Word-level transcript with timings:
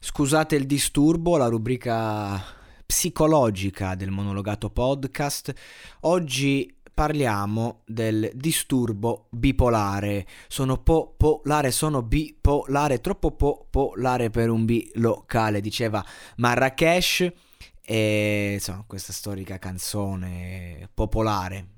Scusate 0.00 0.54
il 0.54 0.66
disturbo, 0.66 1.36
la 1.36 1.48
rubrica 1.48 2.40
psicologica 2.86 3.96
del 3.96 4.12
monologato 4.12 4.70
podcast. 4.70 5.52
Oggi 6.02 6.72
parliamo 6.94 7.82
del 7.84 8.30
disturbo 8.32 9.26
bipolare. 9.30 10.24
Sono 10.46 10.78
popolare, 10.78 11.72
sono 11.72 12.02
bipolare, 12.02 13.00
troppo 13.00 13.32
popolare 13.32 14.30
per 14.30 14.50
un 14.50 14.64
B 14.64 14.88
locale, 14.94 15.60
diceva 15.60 16.04
Marrakesh. 16.36 17.32
E 17.84 18.50
insomma, 18.52 18.84
questa 18.86 19.12
storica 19.12 19.58
canzone 19.58 20.88
popolare. 20.94 21.77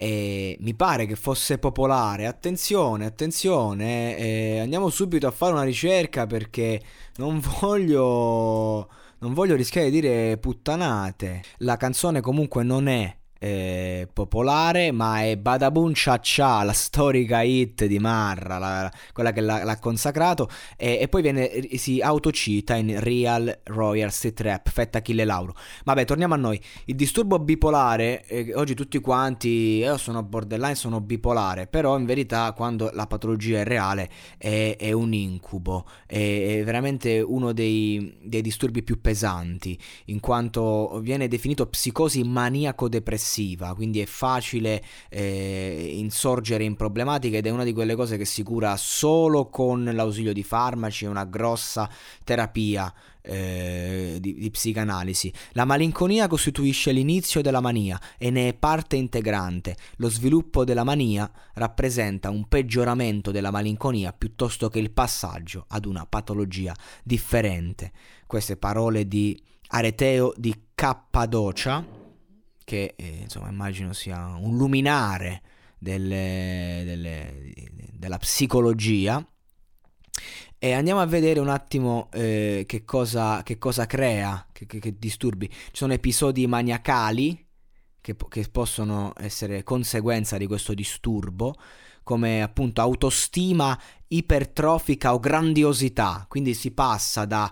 E 0.00 0.56
mi 0.60 0.74
pare 0.74 1.06
che 1.06 1.16
fosse 1.16 1.58
popolare. 1.58 2.26
Attenzione, 2.26 3.04
attenzione, 3.04 4.16
eh, 4.16 4.58
andiamo 4.60 4.88
subito 4.90 5.26
a 5.26 5.32
fare 5.32 5.52
una 5.52 5.64
ricerca 5.64 6.26
perché 6.26 6.80
non 7.16 7.42
voglio 7.60 8.88
non 9.20 9.34
voglio 9.34 9.56
rischiare 9.56 9.90
di 9.90 10.00
dire 10.00 10.38
puttanate. 10.38 11.42
La 11.58 11.76
canzone 11.76 12.20
comunque 12.20 12.62
non 12.62 12.86
è 12.86 13.17
eh, 13.38 14.08
popolare, 14.12 14.90
ma 14.90 15.22
è 15.22 15.36
Badabun 15.36 15.92
Cha 15.94 16.18
Cha, 16.20 16.64
la 16.64 16.72
storica 16.72 17.42
hit 17.42 17.84
di 17.86 17.98
Marra, 17.98 18.58
la, 18.58 18.92
quella 19.12 19.32
che 19.32 19.40
l'ha, 19.40 19.64
l'ha 19.64 19.78
consacrato, 19.78 20.48
e, 20.76 20.98
e, 21.00 21.08
poi 21.08 21.22
viene, 21.22 21.68
si 21.76 22.00
autocita 22.00 22.74
in 22.74 22.98
Real 23.00 23.60
Royal 23.64 24.10
Street 24.10 24.40
Rap, 24.40 24.68
fetta 24.68 24.98
Achille 24.98 25.24
Lauro. 25.24 25.54
Vabbè, 25.84 26.04
torniamo 26.04 26.34
a 26.34 26.36
noi. 26.36 26.60
Il 26.86 26.96
disturbo 26.96 27.38
bipolare, 27.38 28.24
eh, 28.26 28.52
oggi 28.54 28.74
tutti 28.74 28.98
quanti, 28.98 29.48
io 29.78 29.96
sono 29.96 30.22
borderline, 30.22 30.74
sono 30.74 31.00
bipolare, 31.00 31.66
però 31.66 31.96
in 31.96 32.06
verità 32.06 32.52
quando 32.52 32.90
la 32.92 33.06
patologia 33.06 33.60
è 33.60 33.64
reale 33.64 34.10
è, 34.36 34.76
è 34.78 34.92
un 34.92 35.12
incubo, 35.12 35.86
è, 36.06 36.58
è 36.58 36.64
veramente 36.64 37.20
uno 37.20 37.52
dei, 37.52 38.18
dei 38.22 38.42
disturbi 38.42 38.82
più 38.82 39.00
pesanti, 39.00 39.78
in 40.06 40.20
quanto 40.20 41.00
viene 41.02 41.28
definito 41.28 41.66
psicosi 41.66 42.24
maniaco-depressiva 42.24 43.27
aggressiva, 43.28 43.74
quindi 43.74 44.00
è 44.00 44.06
facile 44.06 44.82
eh, 45.10 45.94
insorgere 45.96 46.64
in 46.64 46.74
problematiche 46.74 47.38
ed 47.38 47.46
è 47.46 47.50
una 47.50 47.64
di 47.64 47.72
quelle 47.72 47.94
cose 47.94 48.16
che 48.16 48.24
si 48.24 48.42
cura 48.42 48.76
solo 48.76 49.48
con 49.48 49.84
l'ausilio 49.84 50.32
di 50.32 50.42
farmaci 50.42 51.04
e 51.04 51.08
una 51.08 51.24
grossa 51.24 51.88
terapia 52.24 52.92
eh, 53.20 54.16
di, 54.20 54.34
di, 54.34 54.50
psicanalisi. 54.50 55.32
La 55.52 55.66
malinconia 55.66 56.26
costituisce 56.26 56.92
l'inizio 56.92 57.42
della 57.42 57.60
mania 57.60 58.00
e 58.16 58.30
ne 58.30 58.48
è 58.48 58.54
parte 58.54 58.96
integrante. 58.96 59.76
Lo 59.96 60.08
sviluppo 60.08 60.64
della 60.64 60.84
mania 60.84 61.30
rappresenta 61.54 62.30
un 62.30 62.48
peggioramento 62.48 63.30
della 63.30 63.50
malinconia 63.50 64.12
piuttosto 64.12 64.68
che 64.68 64.78
il 64.78 64.90
passaggio 64.90 65.66
ad 65.68 65.84
una 65.84 66.06
patologia 66.06 66.74
differente. 67.04 67.92
Queste 68.26 68.56
parole 68.56 69.06
di 69.06 69.38
Areteo 69.70 70.32
di 70.36 70.54
Cappadocia 70.74 71.97
che 72.68 72.96
eh, 72.96 73.20
insomma 73.22 73.48
immagino 73.48 73.94
sia 73.94 74.26
un 74.26 74.58
luminare 74.58 75.40
delle, 75.78 76.82
delle, 76.84 77.54
della 77.94 78.18
psicologia. 78.18 79.26
E 80.58 80.72
andiamo 80.72 81.00
a 81.00 81.06
vedere 81.06 81.40
un 81.40 81.48
attimo 81.48 82.10
eh, 82.12 82.64
che, 82.66 82.84
cosa, 82.84 83.42
che, 83.42 83.56
cosa, 83.56 83.86
crea, 83.86 84.46
che, 84.52 84.66
che, 84.66 84.80
che, 84.80 84.98
disturbi. 84.98 85.48
Ci 85.48 85.70
sono 85.72 85.94
episodi 85.94 86.46
maniacali 86.46 87.42
che, 88.02 88.14
possono 88.52 89.14
essere 89.16 89.62
conseguenza 89.62 90.36
di 90.36 90.46
questo 90.46 90.74
disturbo, 90.74 91.54
come 92.02 92.42
appunto 92.42 92.82
autostima 92.82 93.80
ipertrofica 94.08 95.14
o 95.14 95.20
grandiosità. 95.20 96.26
Quindi 96.28 96.52
si 96.52 96.72
passa 96.72 97.24
da 97.24 97.50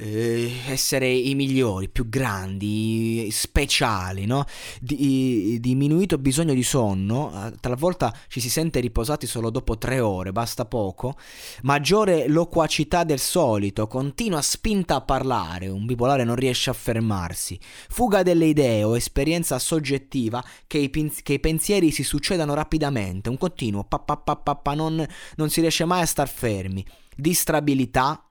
essere 0.00 1.08
i 1.08 1.34
migliori, 1.34 1.88
più 1.88 2.08
grandi, 2.08 3.28
speciali, 3.30 4.24
no? 4.24 4.44
Di, 4.80 5.58
diminuito 5.60 6.16
bisogno 6.16 6.54
di 6.54 6.62
sonno, 6.62 7.30
eh, 7.32 7.52
talvolta 7.60 8.14
ci 8.28 8.40
si 8.40 8.48
sente 8.48 8.80
riposati 8.80 9.26
solo 9.26 9.50
dopo 9.50 9.76
tre 9.76 10.00
ore, 10.00 10.32
basta 10.32 10.64
poco, 10.64 11.16
maggiore 11.62 12.28
loquacità 12.28 13.04
del 13.04 13.18
solito, 13.18 13.86
continua 13.86 14.40
spinta 14.40 14.96
a 14.96 15.00
parlare, 15.02 15.68
un 15.68 15.84
bipolare 15.84 16.24
non 16.24 16.36
riesce 16.36 16.70
a 16.70 16.74
fermarsi, 16.74 17.58
fuga 17.88 18.22
delle 18.22 18.46
idee 18.46 18.84
o 18.84 18.96
esperienza 18.96 19.58
soggettiva 19.58 20.42
che 20.66 20.78
i, 20.78 20.90
che 21.22 21.32
i 21.34 21.40
pensieri 21.40 21.90
si 21.90 22.04
succedano 22.04 22.54
rapidamente, 22.54 23.28
un 23.28 23.36
continuo 23.36 23.84
pa 23.84 23.98
pa 23.98 24.16
pa 24.16 24.36
pa, 24.36 24.56
pa 24.56 24.74
non, 24.74 25.06
non 25.36 25.50
si 25.50 25.60
riesce 25.60 25.84
mai 25.84 26.02
a 26.02 26.06
star 26.06 26.28
fermi, 26.28 26.84
distrabilità, 27.16 28.24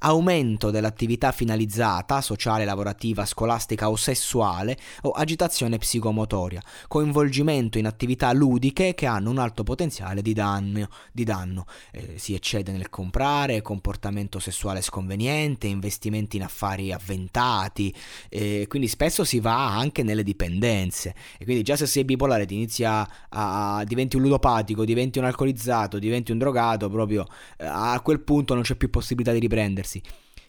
aumento 0.00 0.70
dell'attività 0.70 1.32
finalizzata, 1.32 2.20
sociale, 2.20 2.64
lavorativa, 2.64 3.24
scolastica 3.24 3.90
o 3.90 3.96
sessuale 3.96 4.76
o 5.02 5.10
agitazione 5.10 5.78
psicomotoria, 5.78 6.62
coinvolgimento 6.86 7.78
in 7.78 7.86
attività 7.86 8.32
ludiche 8.32 8.94
che 8.94 9.06
hanno 9.06 9.30
un 9.30 9.38
alto 9.38 9.64
potenziale 9.64 10.22
di 10.22 10.32
danno, 10.32 10.88
di 11.12 11.24
danno. 11.24 11.66
Eh, 11.92 12.14
si 12.16 12.34
eccede 12.34 12.72
nel 12.72 12.90
comprare, 12.90 13.62
comportamento 13.62 14.38
sessuale 14.38 14.82
sconveniente, 14.82 15.66
investimenti 15.66 16.36
in 16.36 16.44
affari 16.44 16.92
avventati, 16.92 17.94
eh, 18.28 18.66
quindi 18.68 18.88
spesso 18.88 19.24
si 19.24 19.40
va 19.40 19.76
anche 19.76 20.02
nelle 20.02 20.22
dipendenze 20.22 21.14
e 21.38 21.44
quindi 21.44 21.62
già 21.62 21.76
se 21.76 21.86
sei 21.86 22.04
bipolare 22.04 22.46
ti 22.46 22.54
inizia 22.54 23.08
a, 23.28 23.78
a 23.78 23.84
diventi 23.84 24.16
un 24.16 24.22
ludopatico, 24.22 24.84
diventi 24.84 25.18
un 25.18 25.24
alcolizzato, 25.24 25.98
diventi 25.98 26.32
un 26.32 26.38
drogato, 26.38 26.88
proprio 26.88 27.26
eh, 27.56 27.66
a 27.66 28.00
quel 28.00 28.20
punto 28.20 28.54
non 28.54 28.62
c'è 28.62 28.74
più 28.74 28.90
possibilità 28.90 29.32
di 29.32 29.38
riprendersi 29.38 29.77
diversi. 29.78 30.02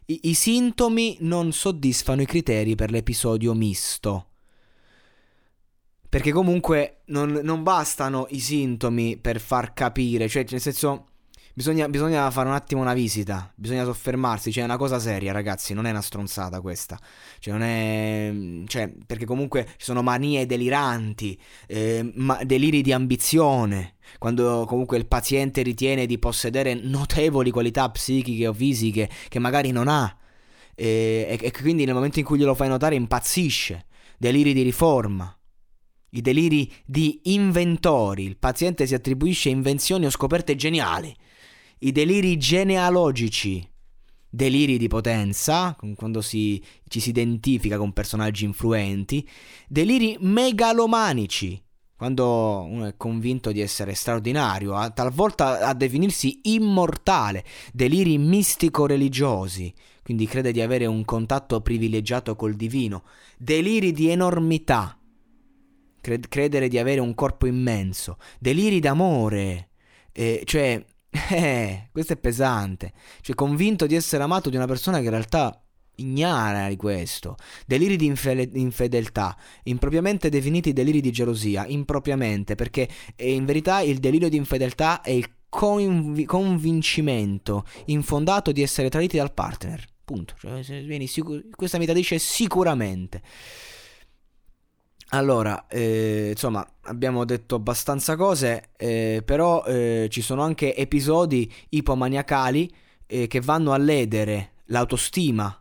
I, 0.06 0.20
I, 0.24 0.34
sintomi 0.34 1.18
non 1.22 1.52
soddisfano 1.52 2.22
i 2.22 2.26
criteri 2.26 2.76
per 2.76 2.90
l'episodio 2.90 3.54
misto. 3.54 4.26
Perché 6.10 6.32
comunque 6.32 7.02
non, 7.06 7.40
non 7.44 7.62
bastano 7.62 8.26
i 8.32 8.40
sintomi 8.40 9.18
per 9.18 9.40
far 9.40 9.74
capire, 9.74 10.28
cioè 10.28 10.44
nel 10.50 10.60
senso 10.60 11.06
bisogna, 11.54 11.88
bisogna, 11.90 12.30
fare 12.32 12.48
un 12.48 12.56
attimo 12.56 12.82
una 12.82 12.94
visita, 12.94 13.52
bisogna 13.56 13.84
soffermarsi, 13.84 14.52
cioè 14.52 14.64
è 14.64 14.66
una 14.66 14.78
cosa 14.78 15.00
seria 15.00 15.32
ragazzi, 15.32 15.74
non 15.74 15.86
è 15.86 15.92
una 15.92 16.02
stronzata 16.02 16.62
questa, 16.62 16.98
cioè 17.40 17.54
non 17.54 17.64
è, 17.64 18.68
cioè 18.68 18.92
perché 19.06 19.26
comunque 19.26 19.66
ci 19.78 19.86
sono 19.86 20.02
manie 20.02 20.46
deliranti, 20.46 21.40
eh, 21.68 22.12
ma, 22.16 22.40
deliri 22.44 22.82
di 22.82 22.94
ambizione, 22.94 23.96
quando 24.18 24.66
comunque 24.68 24.98
il 24.98 25.08
paziente 25.08 25.62
ritiene 25.62 26.06
di 26.06 26.18
possedere 26.20 26.74
notevoli 26.74 27.52
qualità 27.52 27.90
psichiche 27.90 28.48
o 28.48 28.54
fisiche 28.54 29.10
che 29.28 29.40
magari 29.40 29.72
non 29.72 29.88
ha. 29.88 30.16
e, 30.76 31.38
e 31.40 31.52
quindi 31.52 31.86
nel 31.86 31.94
momento 31.94 32.20
in 32.20 32.26
cui 32.26 32.38
glielo 32.38 32.56
fai 32.56 32.70
notare 32.70 32.96
impazzisce, 32.96 33.86
deliri 34.18 34.54
di 34.54 34.62
riforma. 34.62 35.34
I 36.12 36.22
deliri 36.22 36.72
di 36.86 37.22
inventori, 37.26 38.26
il 38.26 38.38
paziente 38.38 38.88
si 38.88 38.96
attribuisce 38.96 39.50
invenzioni 39.50 40.06
o 40.06 40.10
scoperte 40.10 40.56
geniali. 40.56 41.16
I 41.82 41.94
deliri 41.94 42.38
genealogici, 42.38 43.66
deliri 44.30 44.78
di 44.78 44.90
potenza, 44.90 45.78
quando 45.96 46.22
si, 46.22 46.62
ci 46.90 47.00
si 47.00 47.10
identifica 47.10 47.78
con 47.78 47.94
personaggi 47.94 48.44
influenti, 48.44 49.26
deliri 49.66 50.18
megalomanici, 50.20 51.62
quando 51.96 52.66
uno 52.70 52.86
è 52.86 52.98
convinto 52.98 53.54
di 53.54 53.62
essere 53.62 53.94
straordinario, 53.94 54.76
a, 54.76 54.90
talvolta 54.90 55.66
a 55.66 55.74
definirsi 55.74 56.42
immortale, 56.44 57.46
deliri 57.72 58.18
mistico-religiosi, 58.18 59.74
quindi 60.04 60.26
crede 60.26 60.52
di 60.52 60.60
avere 60.60 60.86
un 60.86 61.06
contatto 61.06 61.62
privilegiato 61.62 62.36
col 62.36 62.56
divino, 62.56 63.04
deliri 63.38 63.94
di 63.94 64.10
enormità, 64.10 65.00
cred- 66.02 66.28
credere 66.28 66.68
di 66.68 66.78
avere 66.78 67.00
un 67.00 67.14
corpo 67.14 67.48
immenso, 67.48 68.18
deliri 68.38 68.82
d'amore, 68.82 69.70
eh, 70.12 70.42
cioè 70.44 70.84
eh, 71.32 71.90
questo 71.92 72.14
è 72.14 72.18
pesante. 72.18 72.94
Cioè, 73.22 73.36
convinto 73.36 73.86
di 73.86 73.96
essere 73.96 74.24
amato 74.24 74.50
di 74.50 74.56
una 74.56 74.68
persona 74.68 75.00
che 75.00 75.06
in 75.06 75.10
realtà 75.10 75.64
ignara 75.96 76.68
di 76.68 76.76
questo. 76.76 77.36
Deliri 77.66 77.96
di 77.96 78.06
infele- 78.06 78.50
infedeltà, 78.54 79.38
impropriamente 79.64 80.30
definiti 80.30 80.74
deliri 80.74 81.02
di 81.02 81.12
gelosia, 81.12 81.66
impropriamente, 81.68 82.56
perché 82.56 82.88
eh, 83.16 83.34
in 83.34 83.46
verità 83.46 83.82
il 83.82 84.00
delirio 84.00 84.30
di 84.30 84.38
infedeltà 84.38 85.02
è 85.02 85.12
il 85.12 85.30
conv- 85.50 86.26
convincimento 86.26 87.66
infondato 87.86 88.52
di 88.52 88.62
essere 88.62 88.90
traditi 88.90 89.18
dal 89.18 89.34
partner. 89.34 89.86
Punto. 90.04 90.36
Cioè, 90.40 90.64
sicur- 91.06 91.50
questa 91.56 91.78
mi 91.78 91.86
tradisce 91.86 92.18
sicuramente. 92.18 93.22
Allora, 95.12 95.66
eh, 95.68 96.30
insomma, 96.32 96.68
abbiamo 96.84 97.26
detto 97.26 97.56
abbastanza 97.56 98.16
cose, 98.16 98.70
eh, 98.78 99.24
però 99.26 99.64
eh, 99.66 100.08
ci 100.12 100.22
sono 100.22 100.44
anche 100.44 100.76
episodi 100.76 101.52
ipomaniacali 101.70 102.72
eh, 103.08 103.26
che 103.26 103.42
vanno 103.42 103.72
a 103.72 103.78
ledere 103.78 104.52
l'autostima, 104.66 105.60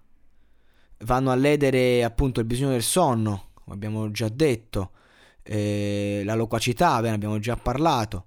vanno 0.98 1.30
a 1.30 1.34
ledere 1.34 2.04
appunto 2.04 2.40
il 2.40 2.46
bisogno 2.46 2.72
del 2.72 2.82
sonno, 2.82 3.50
come 3.54 3.74
abbiamo 3.74 4.10
già 4.10 4.28
detto, 4.28 4.90
eh, 5.42 6.20
la 6.26 6.34
loquacità, 6.34 7.00
ne 7.00 7.10
abbiamo 7.10 7.38
già 7.38 7.56
parlato. 7.56 8.26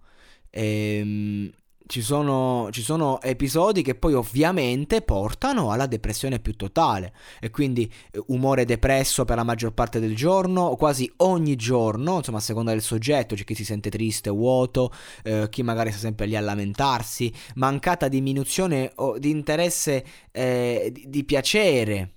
Ehm, 0.49 1.51
ci 1.91 2.01
sono, 2.01 2.69
ci 2.71 2.83
sono, 2.83 3.19
episodi 3.21 3.81
che 3.81 3.95
poi 3.95 4.13
ovviamente 4.13 5.01
portano 5.01 5.71
alla 5.71 5.87
depressione 5.87 6.39
più 6.39 6.55
totale. 6.55 7.13
E 7.41 7.49
quindi 7.49 7.91
eh, 8.11 8.23
umore 8.27 8.63
depresso 8.63 9.25
per 9.25 9.35
la 9.35 9.43
maggior 9.43 9.73
parte 9.73 9.99
del 9.99 10.15
giorno 10.15 10.61
o 10.61 10.77
quasi 10.77 11.11
ogni 11.17 11.57
giorno, 11.57 12.15
insomma 12.15 12.37
a 12.37 12.41
seconda 12.41 12.71
del 12.71 12.81
soggetto, 12.81 13.35
c'è 13.35 13.43
chi 13.43 13.55
si 13.55 13.65
sente 13.65 13.89
triste, 13.89 14.29
vuoto, 14.29 14.93
eh, 15.23 15.47
chi 15.49 15.63
magari 15.63 15.91
sta 15.91 15.99
sempre 15.99 16.27
lì 16.27 16.37
a 16.37 16.39
lamentarsi, 16.39 17.29
mancata 17.55 18.07
diminuzione 18.07 18.93
o 18.95 19.19
di 19.19 19.29
interesse 19.29 20.05
eh, 20.31 20.91
di, 20.93 21.09
di, 21.09 21.25
piacere, 21.25 22.13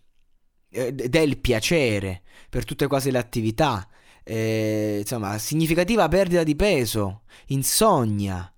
eh, 0.70 0.92
del 0.92 1.38
piacere 1.38 2.22
per 2.48 2.64
tutte 2.64 2.86
quasi 2.86 3.10
le 3.10 3.18
attività, 3.18 3.88
eh, 4.22 4.98
insomma 5.00 5.36
significativa 5.38 6.06
perdita 6.06 6.44
di 6.44 6.54
peso, 6.54 7.22
insonnia 7.46 8.48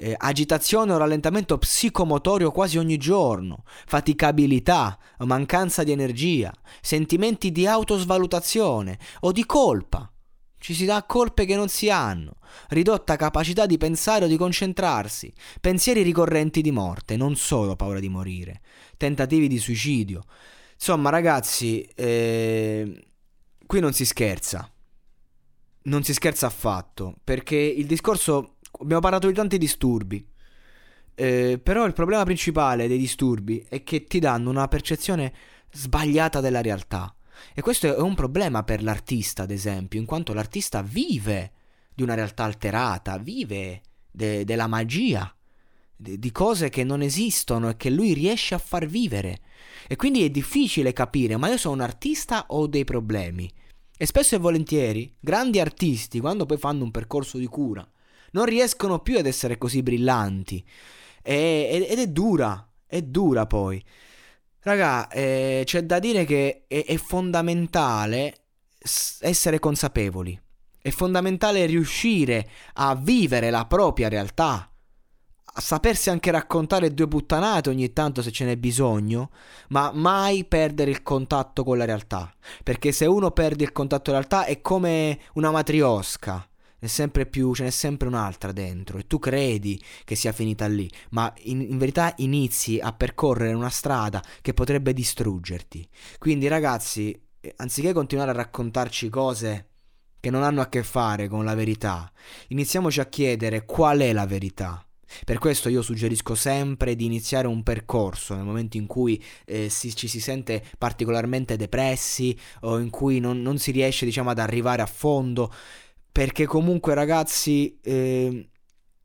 eh, 0.00 0.14
agitazione 0.16 0.92
o 0.92 0.96
rallentamento 0.96 1.58
psicomotorio 1.58 2.50
quasi 2.50 2.78
ogni 2.78 2.96
giorno, 2.96 3.64
faticabilità, 3.84 4.98
mancanza 5.18 5.84
di 5.84 5.92
energia, 5.92 6.50
sentimenti 6.80 7.52
di 7.52 7.66
autosvalutazione 7.66 8.98
o 9.20 9.32
di 9.32 9.44
colpa. 9.44 10.10
Ci 10.56 10.74
si 10.74 10.86
dà 10.86 11.04
colpe 11.04 11.44
che 11.44 11.54
non 11.54 11.68
si 11.68 11.90
hanno, 11.90 12.36
ridotta 12.68 13.16
capacità 13.16 13.66
di 13.66 13.76
pensare 13.76 14.24
o 14.24 14.28
di 14.28 14.36
concentrarsi, 14.36 15.32
pensieri 15.60 16.02
ricorrenti 16.02 16.62
di 16.62 16.70
morte, 16.70 17.16
non 17.16 17.36
solo 17.36 17.76
paura 17.76 18.00
di 18.00 18.08
morire, 18.08 18.62
tentativi 18.96 19.48
di 19.48 19.58
suicidio. 19.58 20.22
Insomma, 20.74 21.10
ragazzi, 21.10 21.82
eh, 21.94 23.06
qui 23.66 23.80
non 23.80 23.92
si 23.92 24.06
scherza. 24.06 24.70
Non 25.82 26.02
si 26.04 26.12
scherza 26.12 26.46
affatto, 26.46 27.16
perché 27.24 27.56
il 27.56 27.86
discorso 27.86 28.56
abbiamo 28.78 29.00
parlato 29.00 29.26
di 29.26 29.34
tanti 29.34 29.58
disturbi. 29.58 30.26
Eh, 31.14 31.60
però 31.62 31.84
il 31.84 31.92
problema 31.92 32.24
principale 32.24 32.88
dei 32.88 32.98
disturbi 32.98 33.64
è 33.68 33.82
che 33.82 34.04
ti 34.04 34.18
danno 34.18 34.50
una 34.50 34.68
percezione 34.68 35.32
sbagliata 35.70 36.40
della 36.40 36.62
realtà. 36.62 37.14
E 37.54 37.62
questo 37.62 37.94
è 37.94 38.00
un 38.00 38.14
problema 38.14 38.62
per 38.64 38.82
l'artista, 38.82 39.42
ad 39.42 39.50
esempio, 39.50 39.98
in 39.98 40.06
quanto 40.06 40.32
l'artista 40.32 40.82
vive 40.82 41.52
di 41.94 42.02
una 42.02 42.14
realtà 42.14 42.44
alterata, 42.44 43.18
vive 43.18 43.82
de- 44.10 44.44
della 44.44 44.66
magia, 44.66 45.34
de- 45.96 46.18
di 46.18 46.32
cose 46.32 46.68
che 46.68 46.84
non 46.84 47.02
esistono 47.02 47.70
e 47.70 47.76
che 47.76 47.90
lui 47.90 48.12
riesce 48.12 48.54
a 48.54 48.58
far 48.58 48.86
vivere. 48.86 49.40
E 49.86 49.96
quindi 49.96 50.24
è 50.24 50.30
difficile 50.30 50.92
capire, 50.92 51.36
ma 51.36 51.48
io 51.48 51.56
sono 51.56 51.74
un 51.74 51.80
artista 51.80 52.46
o 52.48 52.60
ho 52.60 52.66
dei 52.66 52.84
problemi? 52.84 53.50
E 53.96 54.06
spesso 54.06 54.34
e 54.34 54.38
volentieri, 54.38 55.14
grandi 55.20 55.60
artisti, 55.60 56.20
quando 56.20 56.46
poi 56.46 56.56
fanno 56.56 56.84
un 56.84 56.90
percorso 56.90 57.36
di 57.36 57.46
cura, 57.46 57.86
non 58.32 58.44
riescono 58.44 59.00
più 59.00 59.18
ad 59.18 59.26
essere 59.26 59.58
così 59.58 59.82
brillanti. 59.82 60.64
E, 61.22 61.86
ed 61.88 61.98
è 61.98 62.06
dura, 62.08 62.68
è 62.86 63.02
dura 63.02 63.46
poi. 63.46 63.82
Raga, 64.62 65.08
eh, 65.08 65.62
c'è 65.64 65.84
da 65.84 65.98
dire 65.98 66.24
che 66.24 66.64
è, 66.66 66.84
è 66.84 66.96
fondamentale 66.96 68.34
essere 69.20 69.58
consapevoli. 69.58 70.38
È 70.82 70.90
fondamentale 70.90 71.66
riuscire 71.66 72.48
a 72.74 72.94
vivere 72.94 73.50
la 73.50 73.66
propria 73.66 74.08
realtà, 74.08 74.70
a 75.52 75.60
sapersi 75.60 76.08
anche 76.08 76.30
raccontare 76.30 76.94
due 76.94 77.08
puttanate 77.08 77.68
ogni 77.68 77.92
tanto 77.92 78.22
se 78.22 78.30
ce 78.30 78.44
n'è 78.46 78.56
bisogno, 78.56 79.30
ma 79.68 79.90
mai 79.92 80.44
perdere 80.44 80.90
il 80.90 81.02
contatto 81.02 81.64
con 81.64 81.76
la 81.76 81.84
realtà. 81.84 82.32
Perché 82.62 82.92
se 82.92 83.04
uno 83.06 83.30
perde 83.30 83.64
il 83.64 83.72
contatto 83.72 84.10
con 84.10 84.20
la 84.20 84.26
realtà 84.26 84.44
è 84.44 84.60
come 84.60 85.20
una 85.34 85.50
matriosca 85.50 86.49
è 86.80 86.86
sempre 86.86 87.26
più, 87.26 87.54
ce 87.54 87.64
n'è 87.64 87.70
sempre 87.70 88.08
un'altra 88.08 88.52
dentro 88.52 88.98
e 88.98 89.06
tu 89.06 89.18
credi 89.18 89.80
che 90.04 90.14
sia 90.14 90.32
finita 90.32 90.66
lì, 90.66 90.90
ma 91.10 91.32
in, 91.42 91.60
in, 91.60 91.78
verità 91.78 92.14
inizi 92.16 92.78
a 92.80 92.92
percorrere 92.92 93.52
una 93.52 93.68
strada 93.68 94.22
che 94.40 94.54
potrebbe 94.54 94.94
distruggerti. 94.94 95.86
Quindi 96.18 96.48
ragazzi, 96.48 97.18
eh, 97.40 97.52
anziché 97.58 97.92
continuare 97.92 98.30
a 98.30 98.34
raccontarci 98.34 99.10
cose 99.10 99.66
che 100.18 100.30
non 100.30 100.42
hanno 100.42 100.62
a 100.62 100.68
che 100.68 100.82
fare 100.82 101.28
con 101.28 101.44
la 101.44 101.54
verità, 101.54 102.10
iniziamoci 102.48 103.00
a 103.00 103.06
chiedere 103.06 103.64
qual 103.66 104.00
è 104.00 104.12
la 104.12 104.26
verità. 104.26 104.82
Per 105.24 105.38
questo 105.38 105.68
io 105.68 105.82
suggerisco 105.82 106.34
sempre 106.34 106.94
di 106.94 107.04
iniziare 107.04 107.46
un 107.46 107.62
percorso 107.62 108.34
nel 108.34 108.44
momento 108.44 108.76
in 108.76 108.86
cui 108.86 109.22
eh, 109.44 109.68
si, 109.68 109.94
ci 109.94 110.08
si 110.08 110.20
sente 110.20 110.64
particolarmente 110.78 111.56
depressi 111.56 112.38
o 112.60 112.78
in 112.78 112.90
cui 112.90 113.18
non, 113.18 113.42
non 113.42 113.58
si 113.58 113.72
riesce 113.72 114.04
diciamo 114.04 114.30
ad 114.30 114.38
arrivare 114.38 114.82
a 114.82 114.86
fondo 114.86 115.52
perché 116.12 116.46
comunque 116.46 116.94
ragazzi 116.94 117.78
eh, 117.82 118.48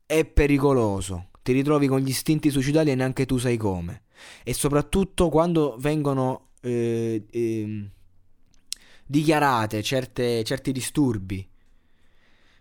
è 0.04 0.24
pericoloso. 0.24 1.30
Ti 1.42 1.52
ritrovi 1.52 1.86
con 1.86 2.00
gli 2.00 2.08
istinti 2.08 2.50
suicidali 2.50 2.90
e 2.90 2.94
neanche 2.94 3.26
tu 3.26 3.38
sai 3.38 3.56
come. 3.56 4.02
E 4.42 4.54
soprattutto 4.54 5.28
quando 5.28 5.76
vengono 5.78 6.50
eh, 6.60 7.24
eh, 7.30 7.90
dichiarate 9.06 9.82
certe, 9.82 10.42
certi 10.42 10.72
disturbi. 10.72 11.48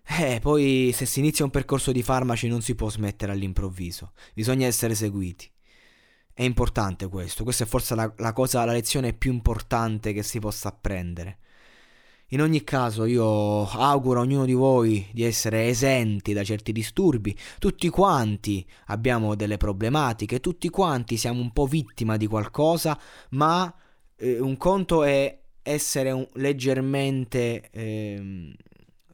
Eh, 0.08 0.40
poi 0.40 0.92
se 0.94 1.08
si 1.08 1.20
inizia 1.20 1.46
un 1.46 1.52
percorso 1.52 1.92
di 1.92 2.04
farmaci 2.04 2.48
non 2.48 2.62
si 2.62 2.75
può 2.75 2.90
smettere 2.90 3.32
all'improvviso, 3.32 4.12
bisogna 4.36 4.68
essere 4.68 4.94
seguiti. 4.94 5.50
È 6.32 6.44
importante 6.44 7.08
questo, 7.08 7.44
questa 7.44 7.64
è 7.64 7.68
forse 7.68 7.96
la, 7.96 8.14
la 8.18 8.34
cosa, 8.34 8.64
la 8.66 8.74
lezione 8.74 9.14
più 9.14 9.32
importante 9.32 10.14
che 10.14 10.22
si 10.22 10.38
possa 10.40 10.68
apprendere. 10.68 11.40
In 12.29 12.41
ogni 12.41 12.63
caso 12.63 13.05
io 13.05 13.67
auguro 13.67 14.20
a 14.20 14.24
ognuno 14.24 14.46
di 14.46 14.53
voi 14.53 15.08
di 15.12 15.24
essere 15.24 15.67
esenti 15.67 16.34
da 16.34 16.44
certi 16.44 16.72
disturbi, 16.72 17.38
tutti 17.60 17.88
quanti 17.89 18.65
abbiamo 18.88 19.36
delle 19.36 19.58
problematiche, 19.58 20.39
tutti 20.39 20.70
quanti 20.70 21.17
siamo 21.17 21.39
un 21.39 21.53
po' 21.53 21.67
vittima 21.67 22.17
di 22.17 22.25
qualcosa, 22.25 23.00
ma 23.32 23.72
eh, 24.15 24.39
un 24.39 24.58
conto 24.58 25.03
è 25.03 25.39
essere 25.62 26.10
un, 26.10 26.27
leggermente 26.34 27.70
eh, 27.70 28.55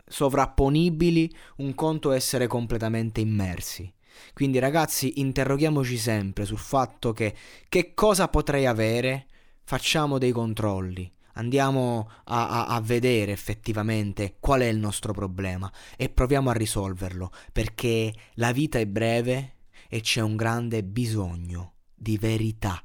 sovrapponibili, 0.08 1.36
un 1.58 1.76
conto 1.76 2.14
è 2.14 2.16
essere 2.16 2.48
completamente 2.48 3.20
immersi. 3.20 3.92
Quindi 4.34 4.58
ragazzi 4.58 5.20
interroghiamoci 5.20 5.98
sempre 5.98 6.46
sul 6.46 6.60
fatto 6.60 7.12
che 7.12 7.36
che 7.68 7.94
cosa 7.94 8.30
potrei 8.30 8.66
avere, 8.66 9.26
facciamo 9.64 10.18
dei 10.18 10.32
controlli 10.32 11.12
andiamo 11.34 12.10
a, 12.26 12.48
a, 12.48 12.66
a, 12.68 12.82
vedere 12.82 13.32
effettivamente 13.32 14.36
qual 14.40 14.62
è 14.62 14.68
il 14.68 14.78
nostro 14.78 15.14
problema 15.14 15.72
e 15.98 16.10
proviamo 16.10 16.50
a 16.50 16.54
risolverlo 16.54 17.32
perché 17.52 18.14
la 18.36 18.52
vita 18.52 18.80
è 18.80 18.86
breve 18.86 19.56
e 19.90 20.02
c'è 20.02 20.22
un 20.22 20.36
grande 20.36 20.84
bisogno 20.84 21.74
di 21.94 22.18
verità. 22.18 22.82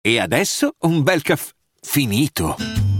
E 0.00 0.18
adesso 0.18 0.74
un 0.80 1.02
bel 1.02 1.22
caffè 1.22 1.52
finito. 1.80 2.99